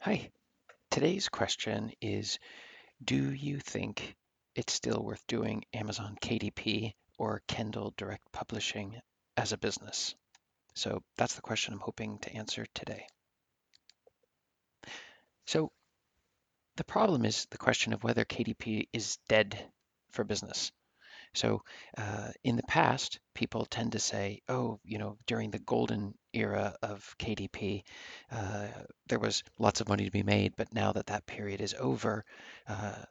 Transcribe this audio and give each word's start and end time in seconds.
Hi, 0.00 0.30
today's 0.90 1.28
question 1.28 1.90
is 2.00 2.38
Do 3.02 3.32
you 3.32 3.58
think 3.58 4.14
it's 4.54 4.72
still 4.72 5.02
worth 5.02 5.26
doing 5.26 5.64
Amazon 5.72 6.16
KDP 6.20 6.94
or 7.18 7.42
Kindle 7.48 7.92
Direct 7.96 8.30
Publishing 8.30 9.00
as 9.36 9.52
a 9.52 9.58
business? 9.58 10.14
So 10.74 11.02
that's 11.16 11.34
the 11.34 11.42
question 11.42 11.74
I'm 11.74 11.80
hoping 11.80 12.18
to 12.20 12.32
answer 12.34 12.66
today. 12.72 13.08
So 15.46 15.72
the 16.76 16.84
problem 16.84 17.24
is 17.24 17.46
the 17.46 17.58
question 17.58 17.92
of 17.92 18.04
whether 18.04 18.24
KDP 18.24 18.88
is 18.92 19.18
dead 19.28 19.58
for 20.12 20.22
business. 20.22 20.70
So 21.36 21.62
uh, 21.98 22.30
in 22.44 22.56
the 22.56 22.62
past, 22.62 23.20
people 23.34 23.66
tend 23.66 23.92
to 23.92 23.98
say, 23.98 24.40
oh, 24.48 24.80
you 24.84 24.96
know, 24.96 25.18
during 25.26 25.50
the 25.50 25.58
golden 25.58 26.14
era 26.32 26.74
of 26.82 27.14
KDP, 27.18 27.84
uh, 28.32 28.68
there 29.08 29.18
was 29.18 29.42
lots 29.58 29.82
of 29.82 29.88
money 29.88 30.06
to 30.06 30.10
be 30.10 30.22
made, 30.22 30.54
but 30.56 30.72
now 30.72 30.92
that 30.92 31.06
that 31.06 31.26
period 31.26 31.60
is 31.60 31.74
over, 31.78 32.24
uh, 32.66 33.04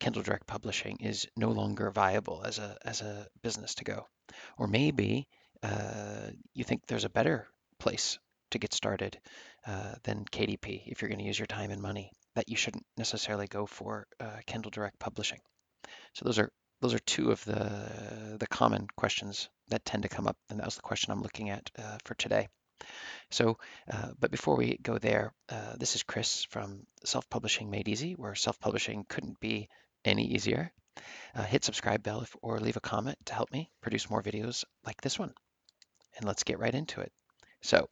Kindle 0.00 0.22
Direct 0.22 0.46
Publishing 0.46 0.98
is 1.00 1.26
no 1.36 1.50
longer 1.50 1.90
viable 1.90 2.42
as 2.44 2.58
a 2.58 2.76
as 2.84 3.00
a 3.00 3.26
business 3.42 3.76
to 3.76 3.84
go. 3.84 4.06
Or 4.58 4.66
maybe 4.66 5.28
uh, 5.62 6.30
you 6.52 6.64
think 6.64 6.86
there's 6.86 7.04
a 7.04 7.10
better 7.10 7.46
place 7.78 8.18
to 8.50 8.58
get 8.58 8.74
started 8.74 9.18
uh, 9.66 9.94
than 10.02 10.24
KDP 10.26 10.82
if 10.86 11.00
you're 11.00 11.08
going 11.08 11.20
to 11.20 11.24
use 11.24 11.38
your 11.38 11.46
time 11.46 11.70
and 11.70 11.80
money. 11.80 12.10
That 12.34 12.48
you 12.48 12.56
shouldn't 12.56 12.84
necessarily 12.96 13.46
go 13.46 13.64
for 13.66 14.06
uh, 14.20 14.40
Kindle 14.46 14.70
Direct 14.70 14.98
Publishing. 14.98 15.40
So 16.14 16.24
those 16.24 16.38
are 16.38 16.50
those 16.82 16.94
are 16.94 16.98
two 16.98 17.30
of 17.30 17.42
the 17.44 18.36
the 18.38 18.46
common 18.46 18.88
questions 18.96 19.48
that 19.68 19.84
tend 19.84 20.02
to 20.02 20.08
come 20.08 20.26
up, 20.26 20.36
and 20.50 20.58
that 20.58 20.66
was 20.66 20.76
the 20.76 20.82
question 20.82 21.12
I'm 21.12 21.22
looking 21.22 21.48
at 21.48 21.70
uh, 21.78 21.98
for 22.04 22.14
today. 22.14 22.48
So, 23.30 23.58
uh, 23.90 24.10
but 24.18 24.32
before 24.32 24.56
we 24.56 24.76
go 24.82 24.98
there, 24.98 25.32
uh, 25.48 25.76
this 25.78 25.94
is 25.94 26.02
Chris 26.02 26.44
from 26.44 26.84
Self 27.04 27.30
Publishing 27.30 27.70
Made 27.70 27.88
Easy, 27.88 28.14
where 28.14 28.34
self 28.34 28.58
publishing 28.58 29.06
couldn't 29.08 29.38
be 29.38 29.68
any 30.04 30.24
easier. 30.26 30.72
Uh, 31.34 31.44
hit 31.44 31.64
subscribe 31.64 32.02
bell 32.02 32.20
if, 32.22 32.36
or 32.42 32.58
leave 32.58 32.76
a 32.76 32.80
comment 32.80 33.16
to 33.26 33.34
help 33.34 33.50
me 33.52 33.70
produce 33.80 34.10
more 34.10 34.22
videos 34.22 34.64
like 34.84 35.00
this 35.00 35.18
one. 35.18 35.32
And 36.16 36.26
let's 36.26 36.42
get 36.42 36.58
right 36.58 36.74
into 36.74 37.00
it. 37.00 37.12
So, 37.62 37.88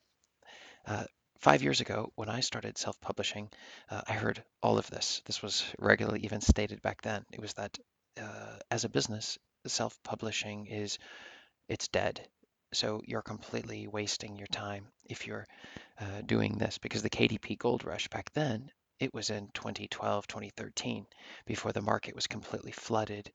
uh, 0.86 1.04
five 1.38 1.62
years 1.62 1.80
ago, 1.80 2.12
when 2.16 2.28
I 2.28 2.40
started 2.40 2.76
self 2.76 3.00
publishing, 3.00 3.50
uh, 3.88 4.02
I 4.06 4.14
heard 4.14 4.42
all 4.62 4.78
of 4.78 4.90
this. 4.90 5.22
This 5.24 5.42
was 5.42 5.64
regularly 5.78 6.20
even 6.24 6.40
stated 6.40 6.82
back 6.82 7.02
then. 7.02 7.24
It 7.32 7.40
was 7.40 7.54
that 7.54 7.78
uh, 8.20 8.58
as 8.70 8.84
a 8.84 8.88
business, 8.88 9.38
self 9.66 9.98
publishing 10.02 10.66
is 10.66 10.98
it's 11.68 11.88
dead. 11.88 12.20
So 12.72 13.02
you're 13.04 13.22
completely 13.22 13.88
wasting 13.88 14.36
your 14.36 14.46
time 14.46 14.86
if 15.04 15.26
you're 15.26 15.46
uh, 16.00 16.20
doing 16.24 16.56
this 16.56 16.78
because 16.78 17.02
the 17.02 17.10
KDP 17.10 17.58
gold 17.58 17.84
rush 17.84 18.08
back 18.08 18.32
then, 18.32 18.70
it 19.00 19.12
was 19.12 19.30
in 19.30 19.48
2012, 19.54 20.26
2013, 20.26 21.06
before 21.46 21.72
the 21.72 21.82
market 21.82 22.14
was 22.14 22.26
completely 22.26 22.70
flooded 22.70 23.32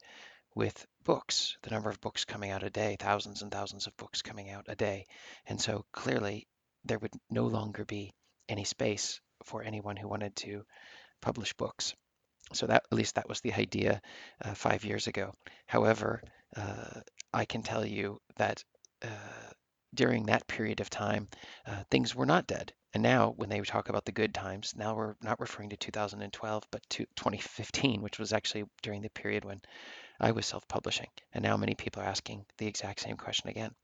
with 0.56 0.86
books, 1.04 1.58
the 1.64 1.70
number 1.70 1.90
of 1.90 2.00
books 2.00 2.24
coming 2.24 2.52
out 2.52 2.64
a 2.64 2.70
day, 2.70 2.96
thousands 2.98 3.42
and 3.42 3.52
thousands 3.52 3.88
of 3.88 3.98
books 3.98 4.22
coming 4.22 4.50
out 4.50 4.66
a 4.70 4.76
day. 4.76 5.06
And 5.46 5.60
so 5.60 5.86
clearly 5.92 6.48
there 6.86 7.00
would 7.00 7.14
no 7.30 7.48
longer 7.48 7.84
be 7.84 8.14
any 8.48 8.64
space 8.64 9.20
for 9.44 9.64
anyone 9.64 9.98
who 9.98 10.08
wanted 10.08 10.36
to 10.38 10.64
publish 11.22 11.54
books. 11.54 11.94
So 12.54 12.68
that 12.68 12.84
at 12.92 12.98
least 12.98 13.16
that 13.16 13.28
was 13.28 13.42
the 13.42 13.54
idea 13.54 14.02
uh, 14.44 14.54
five 14.54 14.86
years 14.86 15.08
ago. 15.08 15.34
However, 15.66 16.22
uh, 16.56 17.02
I 17.34 17.46
can 17.46 17.64
tell 17.64 17.86
you 17.86 18.20
that 18.38 18.64
uh, 19.02 19.08
during 19.94 20.26
that 20.26 20.48
period 20.48 20.80
of 20.80 20.90
time, 20.90 21.28
uh, 21.66 21.84
things 21.90 22.16
were 22.16 22.26
not 22.26 22.48
dead. 22.48 22.74
And 22.94 23.04
now, 23.04 23.34
when 23.36 23.50
they 23.50 23.60
talk 23.60 23.90
about 23.90 24.06
the 24.06 24.14
good 24.14 24.34
times, 24.34 24.74
now 24.74 24.96
we're 24.96 25.16
not 25.22 25.42
referring 25.42 25.70
to 25.70 25.78
2012, 25.78 26.64
but 26.72 26.82
to 26.92 27.06
2015, 27.18 28.02
which 28.02 28.20
was 28.20 28.32
actually 28.32 28.64
during 28.84 29.02
the 29.02 29.10
period 29.10 29.44
when 29.44 29.62
I 30.20 30.32
was 30.32 30.46
self 30.46 30.66
publishing. 30.68 31.10
And 31.34 31.44
now 31.44 31.58
many 31.58 31.76
people 31.76 32.02
are 32.02 32.08
asking 32.08 32.46
the 32.58 32.68
exact 32.68 33.02
same 33.02 33.18
question 33.18 33.50
again. 33.50 33.76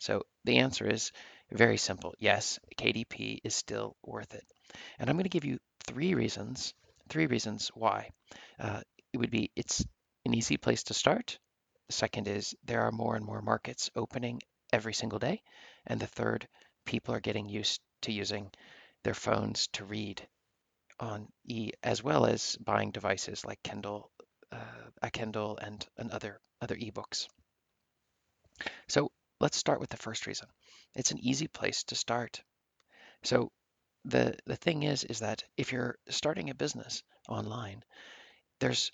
So 0.00 0.22
the 0.44 0.58
answer 0.58 0.88
is 0.88 1.12
very 1.50 1.76
simple 1.76 2.14
yes, 2.18 2.58
KDP 2.76 3.38
is 3.44 3.54
still 3.54 3.96
worth 4.04 4.34
it. 4.34 4.44
And 4.98 5.08
I'm 5.08 5.16
going 5.16 5.24
to 5.24 5.30
give 5.30 5.44
you 5.44 5.58
three 5.86 6.14
reasons, 6.14 6.74
three 7.08 7.26
reasons 7.26 7.70
why. 7.74 8.10
Uh, 8.58 8.80
it 9.12 9.18
would 9.18 9.30
be 9.30 9.50
it's 9.56 9.84
an 10.24 10.34
easy 10.34 10.56
place 10.56 10.84
to 10.84 10.94
start. 10.94 11.38
The 11.88 11.94
second 11.94 12.28
is 12.28 12.54
there 12.64 12.82
are 12.82 12.92
more 12.92 13.16
and 13.16 13.24
more 13.24 13.42
markets 13.42 13.90
opening 13.96 14.40
every 14.72 14.94
single 14.94 15.18
day. 15.18 15.42
And 15.86 16.00
the 16.00 16.06
third, 16.06 16.46
people 16.84 17.14
are 17.14 17.20
getting 17.20 17.48
used 17.48 17.80
to 18.02 18.12
using 18.12 18.50
their 19.04 19.14
phones 19.14 19.68
to 19.68 19.84
read 19.84 20.26
on 21.00 21.28
e 21.44 21.70
as 21.82 22.02
well 22.02 22.26
as 22.26 22.56
buying 22.56 22.90
devices 22.90 23.44
like 23.44 23.62
Kindle, 23.62 24.10
uh, 24.52 24.90
a 25.02 25.10
Kindle 25.10 25.56
and, 25.58 25.86
and 25.96 26.10
other 26.10 26.40
other 26.60 26.76
ebooks. 26.76 27.28
So 28.88 29.12
let's 29.40 29.56
start 29.56 29.80
with 29.80 29.90
the 29.90 29.96
first 29.96 30.26
reason. 30.26 30.48
It's 30.94 31.12
an 31.12 31.18
easy 31.18 31.46
place 31.46 31.84
to 31.84 31.94
start. 31.94 32.42
So 33.22 33.52
the 34.04 34.36
the 34.46 34.56
thing 34.56 34.82
is 34.82 35.04
is 35.04 35.20
that 35.20 35.44
if 35.56 35.72
you're 35.72 35.98
starting 36.08 36.50
a 36.50 36.54
business 36.54 37.02
online, 37.28 37.82
there's 38.60 38.92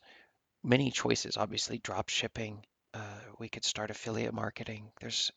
many 0.62 0.90
choices. 0.90 1.36
Obviously, 1.36 1.78
drop 1.78 2.08
shipping. 2.08 2.64
Uh, 2.92 3.20
we 3.38 3.48
could 3.48 3.64
start 3.64 3.90
affiliate 3.90 4.34
marketing. 4.34 4.90
There's 5.00 5.30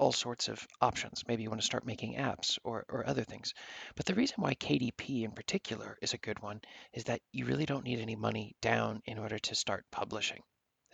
all 0.00 0.12
sorts 0.12 0.48
of 0.48 0.66
options. 0.80 1.24
Maybe 1.28 1.42
you 1.42 1.50
want 1.50 1.60
to 1.60 1.66
start 1.66 1.84
making 1.84 2.14
apps 2.14 2.58
or, 2.64 2.84
or 2.88 3.06
other 3.06 3.22
things. 3.22 3.52
But 3.94 4.06
the 4.06 4.14
reason 4.14 4.36
why 4.38 4.54
KDP 4.54 5.24
in 5.24 5.32
particular 5.32 5.98
is 6.00 6.14
a 6.14 6.18
good 6.18 6.40
one 6.40 6.62
is 6.94 7.04
that 7.04 7.20
you 7.32 7.44
really 7.44 7.66
don't 7.66 7.84
need 7.84 8.00
any 8.00 8.16
money 8.16 8.56
down 8.62 9.02
in 9.04 9.18
order 9.18 9.38
to 9.38 9.54
start 9.54 9.84
publishing. 9.92 10.42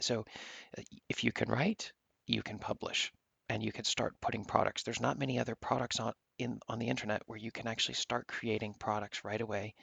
So 0.00 0.26
uh, 0.76 0.82
if 1.08 1.22
you 1.22 1.30
can 1.30 1.48
write, 1.48 1.92
you 2.26 2.42
can 2.42 2.58
publish 2.58 3.12
and 3.48 3.62
you 3.62 3.72
can 3.72 3.84
start 3.84 4.14
putting 4.20 4.44
products. 4.44 4.82
There's 4.82 5.00
not 5.00 5.18
many 5.18 5.38
other 5.38 5.54
products 5.54 6.00
on 6.00 6.12
in 6.38 6.58
on 6.68 6.78
the 6.78 6.88
internet 6.88 7.22
where 7.26 7.38
you 7.38 7.50
can 7.50 7.66
actually 7.66 7.94
start 7.94 8.26
creating 8.26 8.74
products 8.78 9.24
right 9.24 9.40
away 9.40 9.74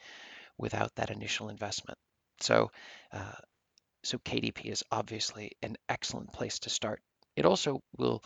without 0.58 0.94
that 0.96 1.10
initial 1.10 1.50
investment. 1.50 1.98
So 2.42 2.72
uh, 3.12 3.34
so 4.04 4.18
KDP 4.20 4.66
is 4.66 4.84
obviously 4.92 5.52
an 5.62 5.78
excellent 5.88 6.34
place 6.34 6.60
to 6.60 6.70
start. 6.70 7.02
It 7.36 7.46
also 7.46 7.82
will 7.98 8.24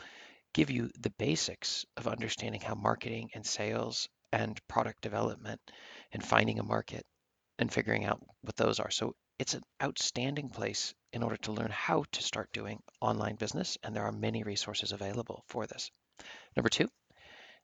give 0.54 0.72
you 0.72 0.90
the 1.00 1.12
basics 1.12 1.86
of 1.96 2.08
understanding 2.08 2.62
how 2.62 2.76
marketing 2.76 3.30
and 3.34 3.46
sales 3.46 4.10
and 4.34 4.60
product 4.68 5.02
development 5.02 5.62
and 6.12 6.24
finding 6.24 6.60
a 6.60 6.64
market 6.64 7.06
and 7.60 7.72
figuring 7.72 8.06
out 8.06 8.22
what 8.42 8.56
those 8.56 8.80
are. 8.80 8.90
So 8.90 9.14
it's 9.40 9.54
an 9.54 9.64
outstanding 9.82 10.50
place 10.50 10.94
in 11.18 11.24
order 11.24 11.38
to 11.38 11.52
learn 11.52 11.72
how 11.72 12.06
to 12.12 12.22
start 12.22 12.54
doing 12.54 12.80
online 13.02 13.34
business, 13.38 13.76
and 13.82 13.96
there 13.96 14.04
are 14.04 14.12
many 14.12 14.44
resources 14.44 14.92
available 14.92 15.44
for 15.48 15.66
this. 15.66 15.90
Number 16.56 16.70
two, 16.70 16.88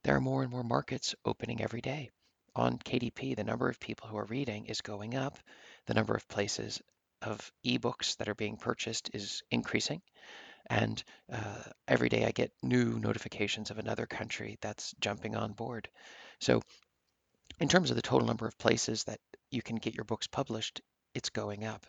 there 0.03 0.15
are 0.15 0.19
more 0.19 0.41
and 0.41 0.49
more 0.49 0.63
markets 0.63 1.13
opening 1.23 1.61
every 1.61 1.79
day. 1.79 2.09
On 2.55 2.79
KDP, 2.79 3.35
the 3.35 3.43
number 3.43 3.69
of 3.69 3.79
people 3.79 4.07
who 4.07 4.17
are 4.17 4.25
reading 4.25 4.65
is 4.65 4.81
going 4.81 5.13
up. 5.13 5.37
The 5.85 5.93
number 5.93 6.15
of 6.15 6.27
places 6.27 6.81
of 7.21 7.51
ebooks 7.63 8.17
that 8.17 8.27
are 8.27 8.33
being 8.33 8.57
purchased 8.57 9.11
is 9.13 9.43
increasing. 9.51 10.01
And 10.67 11.03
uh, 11.31 11.61
every 11.87 12.09
day 12.09 12.25
I 12.25 12.31
get 12.31 12.51
new 12.63 12.97
notifications 12.99 13.69
of 13.69 13.77
another 13.77 14.07
country 14.07 14.57
that's 14.61 14.95
jumping 14.99 15.35
on 15.35 15.53
board. 15.53 15.89
So, 16.39 16.63
in 17.59 17.67
terms 17.67 17.91
of 17.91 17.97
the 17.97 18.01
total 18.01 18.27
number 18.27 18.47
of 18.47 18.57
places 18.57 19.03
that 19.03 19.19
you 19.51 19.61
can 19.61 19.75
get 19.75 19.93
your 19.93 20.05
books 20.05 20.25
published, 20.25 20.81
it's 21.13 21.29
going 21.29 21.65
up. 21.65 21.85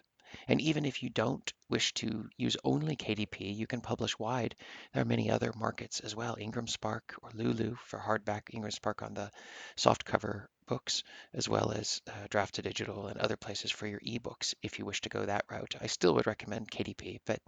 And 0.48 0.60
even 0.60 0.84
if 0.84 1.02
you 1.02 1.10
don't 1.10 1.52
wish 1.68 1.92
to 1.94 2.28
use 2.36 2.56
only 2.64 2.96
KDP, 2.96 3.54
you 3.54 3.66
can 3.66 3.80
publish 3.80 4.18
wide. 4.18 4.54
There 4.92 5.02
are 5.02 5.06
many 5.06 5.30
other 5.30 5.52
markets 5.56 6.00
as 6.00 6.14
well, 6.14 6.36
Ingram 6.38 6.66
Spark 6.66 7.14
or 7.22 7.30
Lulu 7.34 7.76
for 7.86 7.98
hardback, 7.98 8.42
Ingram 8.52 8.70
Spark 8.70 9.02
on 9.02 9.14
the 9.14 9.30
softcover 9.76 10.46
books, 10.66 11.02
as 11.32 11.48
well 11.48 11.72
as 11.72 12.00
uh, 12.08 12.26
Draft2Digital 12.28 13.10
and 13.10 13.20
other 13.20 13.36
places 13.36 13.70
for 13.70 13.86
your 13.86 14.00
ebooks 14.00 14.54
if 14.62 14.78
you 14.78 14.84
wish 14.84 15.00
to 15.02 15.08
go 15.08 15.24
that 15.24 15.44
route. 15.50 15.74
I 15.80 15.86
still 15.86 16.14
would 16.14 16.26
recommend 16.26 16.70
KDP, 16.70 17.18
but 17.26 17.40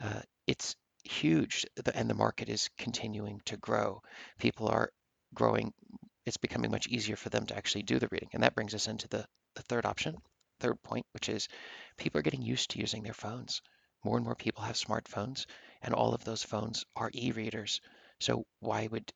uh, 0.00 0.22
it's 0.46 0.76
huge 1.04 1.66
and 1.94 2.08
the 2.08 2.14
market 2.14 2.48
is 2.48 2.70
continuing 2.78 3.40
to 3.44 3.56
grow. 3.56 4.02
People 4.38 4.68
are 4.68 4.90
growing, 5.34 5.72
it's 6.24 6.38
becoming 6.38 6.70
much 6.70 6.86
easier 6.86 7.16
for 7.16 7.28
them 7.28 7.46
to 7.46 7.56
actually 7.56 7.82
do 7.82 7.98
the 7.98 8.08
reading. 8.10 8.30
And 8.32 8.42
that 8.42 8.54
brings 8.54 8.74
us 8.74 8.88
into 8.88 9.08
the, 9.08 9.26
the 9.54 9.62
third 9.62 9.84
option, 9.84 10.16
third 10.60 10.82
point, 10.82 11.06
which 11.12 11.28
is 11.28 11.48
people 11.96 12.18
are 12.18 12.22
getting 12.22 12.42
used 12.42 12.70
to 12.70 12.78
using 12.78 13.02
their 13.02 13.14
phones. 13.14 13.62
More 14.04 14.16
and 14.16 14.24
more 14.24 14.36
people 14.36 14.62
have 14.64 14.76
smartphones, 14.76 15.46
and 15.82 15.94
all 15.94 16.14
of 16.14 16.24
those 16.24 16.42
phones 16.42 16.84
are 16.94 17.10
e 17.14 17.32
readers. 17.32 17.80
So, 18.20 18.46
why 18.60 18.86
would 18.86 19.12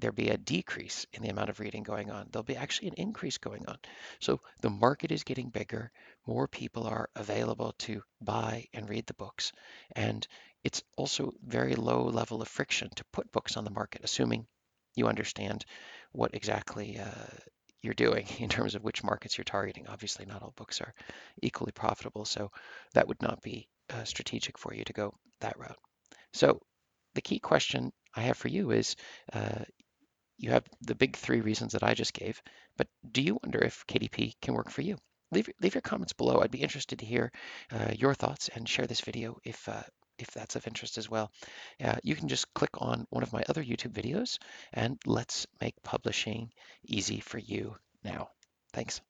there 0.00 0.12
be 0.12 0.28
a 0.28 0.36
decrease 0.36 1.06
in 1.12 1.22
the 1.22 1.28
amount 1.28 1.50
of 1.50 1.60
reading 1.60 1.82
going 1.82 2.10
on. 2.10 2.28
There'll 2.30 2.42
be 2.42 2.56
actually 2.56 2.88
an 2.88 2.94
increase 2.94 3.38
going 3.38 3.66
on. 3.66 3.78
So 4.20 4.40
the 4.60 4.70
market 4.70 5.12
is 5.12 5.22
getting 5.24 5.50
bigger. 5.50 5.90
More 6.26 6.48
people 6.48 6.86
are 6.86 7.08
available 7.14 7.74
to 7.78 8.02
buy 8.20 8.66
and 8.72 8.88
read 8.88 9.06
the 9.06 9.14
books. 9.14 9.52
And 9.94 10.26
it's 10.64 10.82
also 10.96 11.32
very 11.42 11.74
low 11.74 12.04
level 12.04 12.42
of 12.42 12.48
friction 12.48 12.90
to 12.96 13.04
put 13.12 13.32
books 13.32 13.56
on 13.56 13.64
the 13.64 13.70
market, 13.70 14.02
assuming 14.04 14.46
you 14.96 15.06
understand 15.06 15.64
what 16.12 16.34
exactly 16.34 16.98
uh, 16.98 17.38
you're 17.84 17.94
doing 17.94 18.26
in 18.38 18.48
terms 18.48 18.74
of 18.74 18.82
which 18.82 19.04
markets 19.04 19.36
you're 19.36 19.44
targeting. 19.44 19.86
Obviously, 19.86 20.24
not 20.24 20.42
all 20.42 20.54
books 20.56 20.80
are 20.80 20.94
equally 21.42 21.72
profitable, 21.72 22.24
so 22.24 22.50
that 22.94 23.06
would 23.06 23.20
not 23.20 23.42
be 23.42 23.68
uh, 23.90 24.04
strategic 24.04 24.58
for 24.58 24.74
you 24.74 24.84
to 24.84 24.92
go 24.92 25.14
that 25.40 25.58
route. 25.58 25.78
So 26.32 26.60
the 27.14 27.20
key 27.20 27.38
question 27.38 27.92
I 28.16 28.22
have 28.22 28.38
for 28.38 28.48
you 28.48 28.70
is, 28.70 28.96
uh, 29.32 29.64
you 30.38 30.50
have 30.50 30.64
the 30.80 30.94
big 30.94 31.16
three 31.16 31.40
reasons 31.42 31.72
that 31.72 31.84
I 31.84 31.94
just 31.94 32.12
gave, 32.12 32.42
but 32.76 32.88
do 33.12 33.22
you 33.22 33.38
wonder 33.42 33.62
if 33.62 33.84
KDP 33.86 34.32
can 34.40 34.54
work 34.54 34.70
for 34.70 34.82
you? 34.82 34.96
Leave, 35.30 35.48
leave 35.60 35.74
your 35.74 35.82
comments 35.82 36.12
below. 36.12 36.40
I'd 36.40 36.50
be 36.50 36.62
interested 36.62 36.98
to 36.98 37.06
hear 37.06 37.30
uh, 37.72 37.92
your 37.96 38.14
thoughts 38.14 38.48
and 38.54 38.68
share 38.68 38.86
this 38.86 39.00
video 39.00 39.38
if, 39.44 39.68
uh, 39.68 39.82
if 40.18 40.30
that's 40.30 40.56
of 40.56 40.66
interest 40.66 40.98
as 40.98 41.10
well. 41.10 41.30
Uh, 41.82 41.96
you 42.02 42.14
can 42.14 42.28
just 42.28 42.52
click 42.54 42.70
on 42.78 43.06
one 43.10 43.22
of 43.22 43.32
my 43.32 43.44
other 43.48 43.62
YouTube 43.62 43.92
videos 43.92 44.38
and 44.72 44.98
let's 45.06 45.46
make 45.60 45.74
publishing 45.82 46.50
easy 46.84 47.20
for 47.20 47.38
you 47.38 47.76
now. 48.04 48.28
Thanks. 48.72 49.00